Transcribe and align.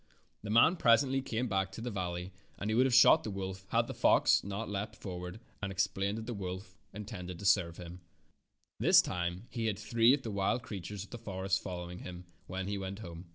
The 0.41 0.49
man 0.49 0.77
presently 0.77 1.21
came 1.21 1.47
back 1.47 1.71
to 1.73 1.79
the 1.79 1.91
val 1.91 2.13
ley, 2.13 2.33
and 2.57 2.71
he 2.71 2.73
would 2.75 2.87
have 2.87 2.95
shot 2.95 3.23
the 3.23 3.29
wolf 3.29 3.67
had 3.69 3.81
not 3.87 3.87
the 3.87 3.93
foxdeaped 3.93 4.95
forward 4.95 5.39
and 5.61 5.71
explained 5.71 6.17
that 6.17 6.25
the 6.25 6.33
woM 6.33 6.63
intended 6.91 7.37
to 7.37 7.45
serve 7.45 7.77
him. 7.77 8.01
This 8.79 8.99
time 9.03 9.45
he 9.51 9.67
had 9.67 9.77
three 9.77 10.15
of 10.15 10.23
the 10.23 10.31
wild 10.31 10.63
creatures 10.63 11.03
of 11.03 11.11
the 11.11 11.19
forest 11.19 11.61
following 11.61 11.99
him 11.99 12.25
when 12.47 12.65
he 12.67 12.79
went 12.79 12.97
home. 12.97 13.27